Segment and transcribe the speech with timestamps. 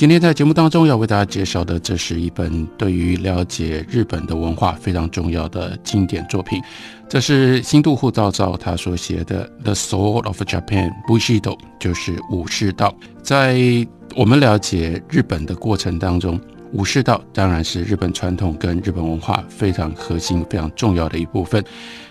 [0.00, 6.58] 今天在节目当中要为大家介绍的，这是一本对于了解日本的文化非常重要的经典作品。
[7.06, 12.94] 这是新渡户造造他所写的《The Soul of Japan》，Bushido 就是武士道。
[13.22, 13.58] 在
[14.16, 16.40] 我们了解日本的过程当中。
[16.72, 21.62] 武士道当然是日本传统跟日本文化非常核心、非常重要的一部分。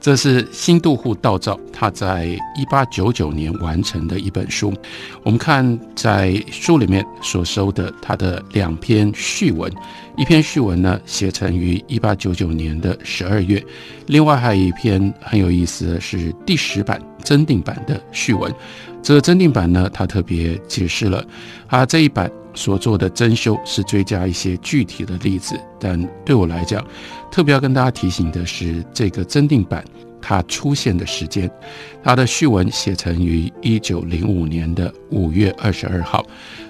[0.00, 4.72] 这是新渡户道造他在一八九九年完成的一本书。
[5.24, 9.70] 我们看在书里面所收的他的两篇序文，
[10.16, 13.62] 一篇序文呢写成于一八九九年的十二月，
[14.06, 18.52] 另外还有一篇很有意思的是第十版增订版的序文。
[19.02, 21.24] 这个增订版呢，他特别解释了
[21.68, 22.30] 他这一版。
[22.56, 26.84] 所做的增修是追加一些具体的例子，但对我来讲，
[27.30, 29.84] 特别要跟大家提醒的是，这个增订版
[30.20, 31.48] 它出现的时间，
[32.02, 36.26] 它的序文写成于一九零五年的五月二十二号，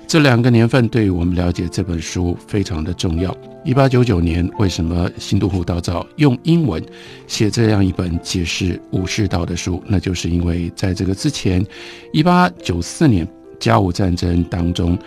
[0.07, 3.35] 这两个年份对于我们了解这本书非常的重要。
[3.65, 6.85] 一八九九年，为什么新都户道造用英文
[7.27, 9.83] 写这样一本解释武士道的书？
[9.87, 11.65] 那就是因为在这个之前，
[12.13, 13.27] 一八九四年
[13.61, 14.99] 甲午战争当中。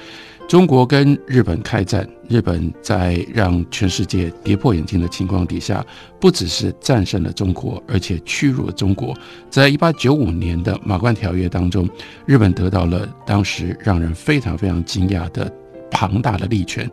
[0.50, 5.86] 中国跟日本开战，日本在让全世界跌破眼镜的情况底下，
[6.20, 9.16] 不只是战胜了中国，而且屈辱了中国。
[9.52, 11.88] 在一八九五年的马关条约当中，
[12.26, 15.54] 日本得到了当时让人非常非常惊讶的
[15.92, 16.90] 庞大的利权。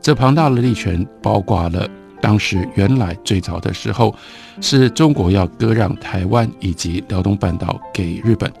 [0.00, 1.90] 这庞大的利权包括了。
[2.20, 4.14] 当时原来最早的时候，
[4.60, 8.52] 是中国要割让台湾以及辽东半岛给日本，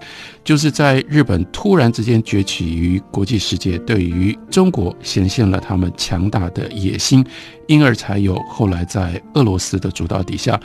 [0.42, 7.24] 就是在日本突然之间崛起于国际世界，对于中国显现了他们强大的野心，
[7.66, 10.58] 因而才有后来在俄罗斯的主导底下，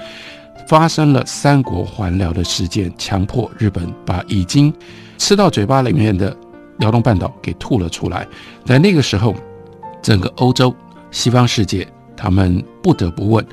[0.68, 4.74] 发生了三国还辽的事件，强迫日本把已经
[5.18, 6.36] 吃到嘴巴里面的
[6.78, 8.26] 辽东半岛给吐了出来。
[8.64, 9.36] 在那个时候，
[10.02, 10.74] 整个欧洲
[11.12, 11.86] 西方世界。
[12.16, 13.46] 他们不得不问：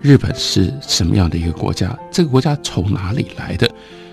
[0.00, 1.98] 日本是什么样的一个国家？
[2.10, 3.68] 这个国家从哪里来的？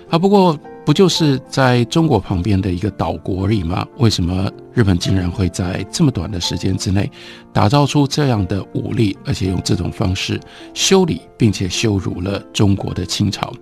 [0.08, 3.86] 啊，不过不就是在中国旁边的一个岛国而已吗？
[3.98, 7.08] 为什么日本竟然会在这么短的时间之内
[7.52, 10.40] 打造出这样的武力，而且用这种方式
[10.74, 13.52] 修理并且羞辱了中国的清朝？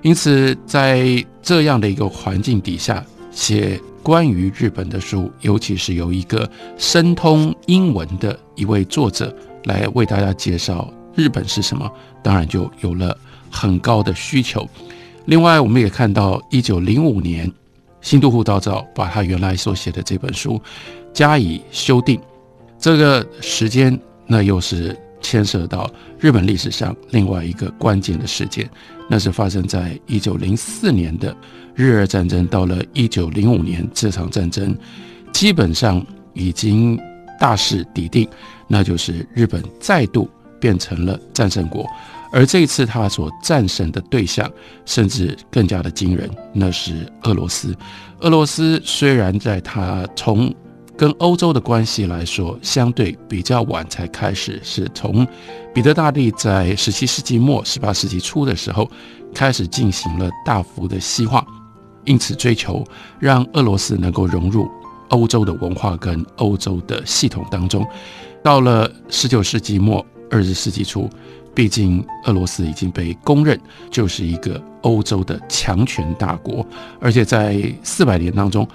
[0.00, 9.34] 因此，在这样的一个环境底下写关于日本的书，尤其是有一个深通英文的一位作者。
[9.64, 11.90] 来为大家介绍日本是什么，
[12.22, 13.16] 当然就有了
[13.50, 14.68] 很高的需求。
[15.26, 17.50] 另外，我们也看到，一九零五年，
[18.00, 20.60] 新都户道造把他原来所写的这本书
[21.12, 22.18] 加以修订。
[22.78, 25.88] 这个时间，那又是牵涉到
[26.18, 28.68] 日本历史上另外一个关键的事件，
[29.08, 31.36] 那是发生在一九零四年的
[31.74, 32.46] 日俄战争。
[32.46, 34.74] 到了一九零五年，这场战争
[35.32, 36.98] 基本上已经
[37.38, 38.26] 大势已定。
[38.72, 41.84] 那就是日本再度变成了战胜国，
[42.32, 44.48] 而这一次他所战胜的对象
[44.86, 47.76] 甚至更加的惊人，那是俄罗斯。
[48.20, 50.54] 俄罗斯虽然在他从
[50.96, 55.26] 跟欧洲的关系来说相对比较晚才开始，是从
[55.74, 58.88] 彼得大帝在十七世纪末、十八世纪初的时候
[59.34, 61.44] 开始进行了大幅的西化，
[62.04, 62.84] 因此追求
[63.18, 64.70] 让俄罗斯能够融入
[65.08, 67.84] 欧洲的文化跟欧洲的系统当中。
[68.42, 71.08] 到了十九世纪末、二十世纪初，
[71.54, 73.58] 毕竟俄罗斯已经被公认
[73.90, 76.66] 就是一个欧洲的强权大国，
[77.00, 78.66] 而且在四百年当中，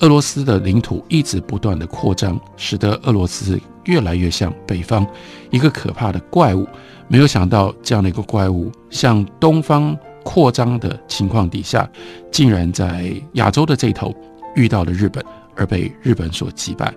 [0.00, 5.06] 俄罗斯的领土一直不断的扩张，使得俄罗斯越来越像北方
[5.50, 6.66] 一个可怕的怪物。
[7.08, 11.90] 没有想到这样的一个怪物向东方扩张的情况底下，
[12.30, 14.14] 竟然在亚洲的这头
[14.54, 15.24] 遇到了日本，
[15.56, 16.94] 而被日本所击败。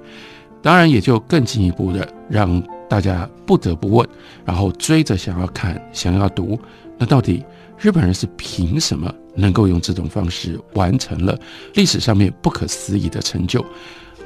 [0.61, 4.07] 当然，也就更进一步的让大家不得不问，
[4.45, 6.59] 然后追着想要看、想要读，
[6.97, 7.43] 那到底
[7.77, 11.37] 日本人是凭什么能够用这种方式完成了
[11.73, 13.65] 历史上面不可思议的成就？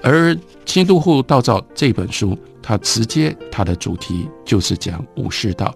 [0.04, 0.34] 而
[0.66, 5.74] 《新都户道造》这本书，它直接它的主题就是讲武士道，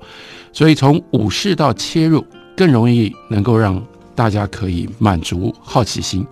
[0.51, 2.23] 所以从武士道切入，
[2.55, 3.81] 更容易能够让
[4.13, 6.27] 大家可以满足好奇心。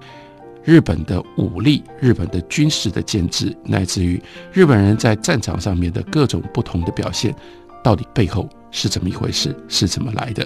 [0.67, 4.21] 日本的武力、日本的军事的建制，乃至于
[4.51, 7.33] 日本人在战场上面的各种不同的表现，
[7.81, 9.55] 到底背后是怎么一回事？
[9.69, 10.45] 是怎么来的？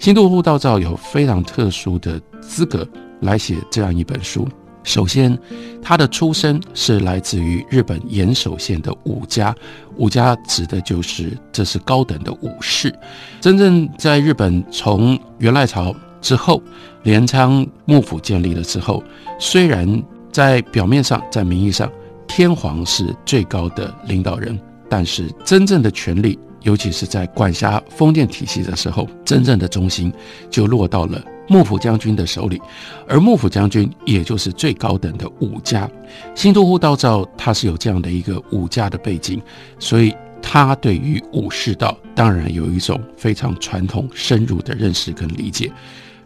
[0.00, 2.84] 新渡户道造有非常特殊的资格
[3.20, 4.48] 来写这样一本书。
[4.82, 5.38] 首先，
[5.80, 9.54] 他的出身是来自于日本岩手县的武家，
[9.94, 12.92] 武家指的就是这是高等的武士。
[13.40, 16.62] 真正在日本从元赖朝之后，
[17.02, 19.04] 镰仓幕府建立了之后，
[19.38, 21.90] 虽然在表面上在名义上
[22.26, 24.58] 天皇是最高的领导人，
[24.88, 30.10] 但是真正的权力，尤其是在管辖封建体系的时候，真正的中心
[30.48, 31.22] 就落到了。
[31.48, 32.62] 幕府将军的手里，
[33.06, 35.90] 而幕府将军也就是最高等的武家。
[36.36, 39.42] 新都护道造他是有这样的一个武家的背景，
[39.78, 45.70] 所以他对于武士道当然有一种非常传统深入的认识跟理解。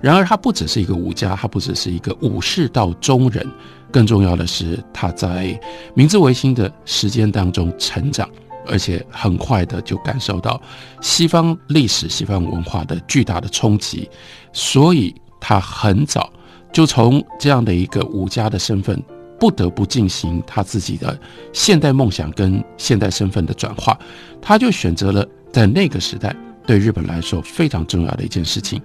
[0.01, 3.47] 然而，他不只是一个武家，他不只是一个武士道中人，
[3.91, 5.59] 更重要的是他在
[5.95, 8.29] 明治维新的时间当中成长，
[8.67, 10.61] 而且很快的就感受到
[11.01, 14.09] 西方历史、西方文化的巨大的冲击。
[14.53, 16.31] 所以他很早
[16.73, 19.03] 就从这样的一个武家的身份，
[19.41, 21.19] 不得不进行他自己的
[21.55, 23.99] 现代梦想跟现代身份的转化。
[24.43, 28.81] 他就选择了在那个时代对日本来说非常重要的一件事情。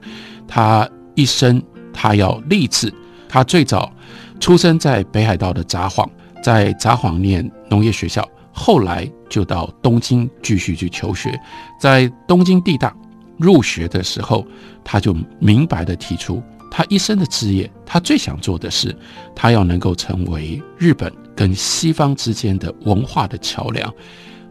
[0.48, 1.62] 他一生
[1.94, 2.94] 他要立志。
[3.28, 3.92] 他最早
[4.40, 6.08] 出生在北海道的札幌，
[6.44, 11.40] 在札幌念农业学校，后来就到东京继续去求学，
[11.80, 12.96] 在东京地大。
[13.38, 14.46] 入学的时候，
[14.84, 18.96] 他就明白的提出，他一生的职业，他最想做的是，
[19.36, 23.92] 他要能够成为日本跟西方之间的文化的桥梁。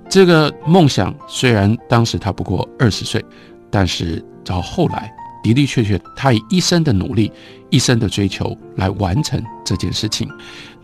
[0.08, 3.24] 这个梦想虽然当时他不过二十岁，
[3.70, 7.32] 但是到后来的的确确，他以一生的努力、
[7.70, 10.28] 一生的追求来完成这件事情。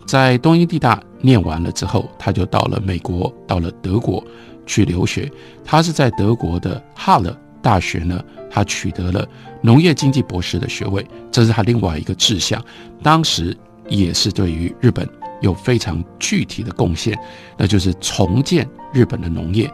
[0.05, 4.23] 在东京地大念完了之后，他就到了美国，到了德国
[4.65, 5.31] 去留学。
[5.65, 7.37] 他是在德国的哈勒。
[7.59, 9.27] 大学呢，他取得了
[9.61, 12.63] 农业经济博士的学位，这是他另外一个志向。
[13.03, 13.57] 当时
[13.89, 15.05] 也是对于日本
[15.41, 17.17] 有非常具体的贡献，
[17.57, 19.69] 那就是重建日本的农业。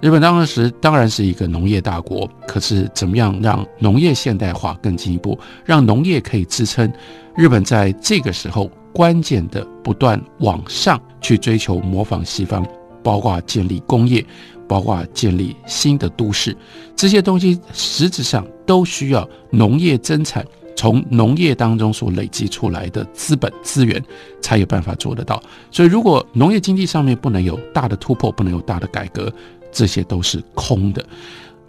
[0.00, 6.92] 日本当时当然是一个农业大国，可是怎么样让农业现代化更进一步，让农业可以支撑
[7.36, 12.66] 日本在这个时候关键的不断往上去追求模仿西方，
[13.02, 14.24] 包括建立工业。
[14.66, 16.56] 包括建立新的都市，
[16.96, 20.42] 这些东西实质上都需要农业增产，
[20.74, 24.02] 从农业当中所累积出来的资本资源，
[24.40, 25.40] 才有办法做得到。
[25.70, 29.30] 所以，如果农业经济上面不能有大的突破，不能有大的改革，
[29.74, 31.04] 这些都是空的。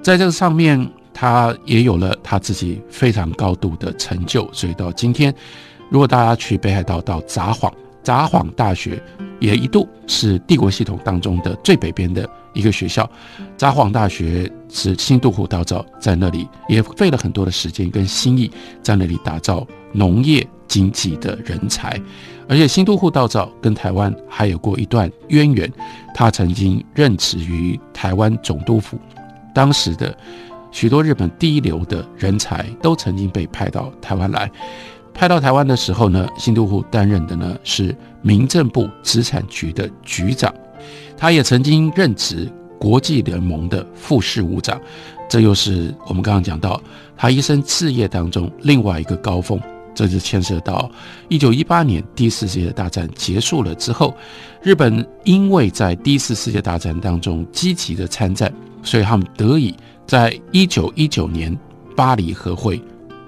[0.02, 4.48] 在这个上面，他也有了他自己非常高度的成就。
[4.54, 5.34] 所以到今天，
[5.90, 7.74] 如果大家去北海道到札幌，
[8.04, 9.02] 札幌大学
[9.40, 12.30] 也一度是帝国系统当中的最北边的。
[12.54, 13.10] 一个学校，
[13.58, 18.50] 札幌大学是新渡户道造在那里也费了很多的时间跟心意，
[18.82, 21.98] 在那里打造农业经济的人才，
[22.50, 25.72] 而且新渡户道造跟台湾还有过一段渊源，
[26.14, 29.00] 他曾经任职于台湾总督府，
[29.54, 30.14] 当时的
[30.74, 34.52] 许多日本第一流的人才都曾经被派到台湾来，
[35.14, 40.54] 派到台湾的时候呢，新渡户担任的呢是民政部资产局的局长。
[41.16, 44.78] 他也曾经任职国际联盟的副事务长，
[45.30, 46.82] 这又是我们刚刚讲到
[47.16, 49.58] 他一生事业当中另外一个高峰。
[49.96, 50.92] 这就牵涉到
[51.30, 54.16] 一九一八年第一次世界大战结束了之后，
[54.62, 59.74] 日本因为在第一次世界大战当中积极的参战，所以他们得以
[60.06, 61.58] 在一九一九年
[61.96, 62.80] 巴黎和会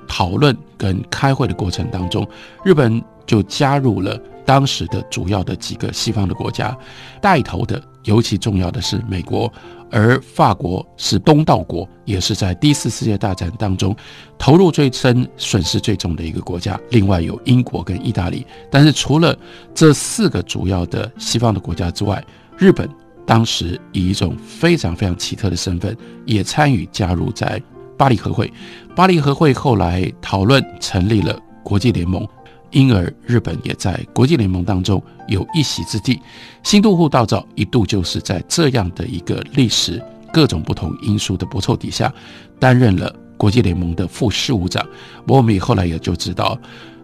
[0.08, 2.28] 讨论跟开会的过程当中，
[2.64, 4.20] 日本就加入了。
[4.44, 6.74] 当时的主要的几个西方的国家，
[7.20, 9.52] 带头的尤其重要的是美国，
[9.92, 13.94] 而法国是东道国，也是在第四世界大战当中
[14.38, 16.80] 投入最深、损失最重的一个国家。
[16.92, 19.38] 另外有英国跟意大利，但是除了
[19.76, 22.24] 这四个主要的西方的国家之外，
[22.58, 22.90] 日本
[23.26, 25.94] 当时以一种非常非常奇特的身份，
[26.26, 27.62] 也参与加入在
[27.98, 28.50] 巴黎和会。
[28.96, 32.26] 巴黎和会后来讨论成立了国际联盟。
[32.72, 36.20] 因而，日本也在国际联盟当中有一席之地。
[36.64, 42.14] 新渡户道造一度就是在这样的一个历史各种不同因素的搏凑底下，
[42.60, 44.86] 担任了国际联盟的副事务长。
[45.28, 46.60] 我们后来也就知道，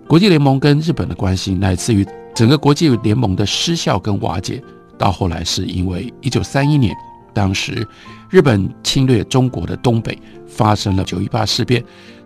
[0.08, 2.06] 国际联盟跟日本的关系，乃至于
[2.36, 4.62] 整个国际联盟的失效跟瓦解，
[4.98, 6.94] 到后来是因为一九三一年，
[7.34, 7.88] 当时
[8.30, 11.84] 日本侵略中国的东北，发生了九一八事变。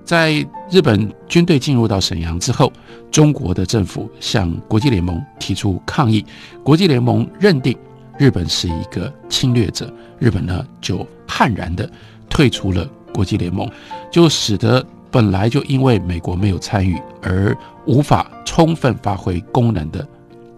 [0.08, 0.34] 在
[0.72, 2.72] 日本军队进入到沈阳之后，
[3.12, 6.26] 中国的政府向国际联盟提出抗议，
[6.64, 7.78] 国际联盟认定
[8.18, 11.92] 日本是一个侵略者，日本呢就悍然的
[12.30, 13.70] 退出了国际联盟，
[14.10, 17.54] 就使得本来就因为美国没有参与而
[17.86, 20.08] 无法充分发挥功能的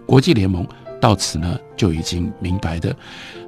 [0.06, 0.64] 国际联盟，
[1.02, 2.96] 到此呢就已经明白的，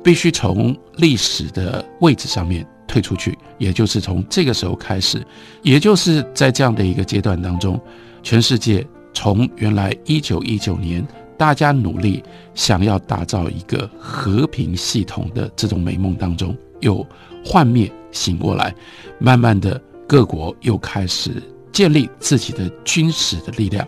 [0.04, 3.38] 必须从历史的位置上面退出去。
[3.58, 5.26] 也就是从这个时候开始，
[5.62, 7.80] 也就是在这样的一个阶段当中，
[8.22, 11.08] 全世界从原来一九一九年。
[11.38, 17.04] 大家努力想要打造一个和平系统的这种美梦当中，又
[17.44, 18.72] 幻灭醒过来，
[19.18, 23.88] 慢慢的各国又开始建立自己的军事的力量，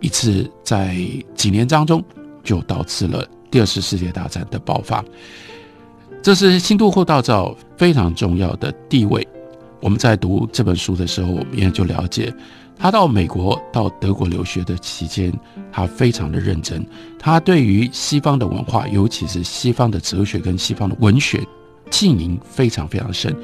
[0.00, 0.96] 一次在
[1.34, 2.00] 几年当中
[2.44, 5.04] 就导致了第二次世界大战的爆发。
[6.24, 9.28] 这是新都后道造非常重要的地位。
[9.78, 12.34] 我们在读这本书的时候，我们也就了解。
[12.78, 15.30] 他到美国、到德国留学的期间，
[15.70, 16.82] 他非常的认真。
[17.18, 21.46] 他对于西方的文化，尤其是西方的哲学跟西方的文学，
[21.90, 23.36] 经营非常非常深，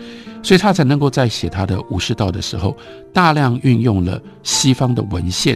[0.43, 2.75] 所以他才能够在写他的《武士道》的时候，
[3.13, 5.55] 大量运用了西方的文献，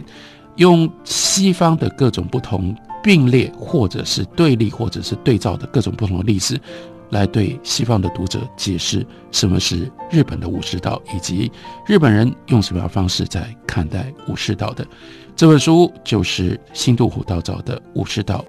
[0.57, 6.61] 用西方的各种不同并列，或者是对立，或者是对照的各种不同的历史。
[7.15, 11.49] 来对西方的读者解释什么是日本的武士道，以及
[11.87, 14.85] 日本人用什么样方式在看待武士道的。
[15.33, 18.43] 这本书就是新渡虎道造的武士道。